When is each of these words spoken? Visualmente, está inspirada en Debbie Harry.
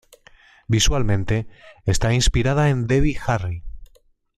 Visualmente, 0.67 1.45
está 1.85 2.11
inspirada 2.11 2.69
en 2.69 2.87
Debbie 2.87 3.19
Harry. 3.27 3.63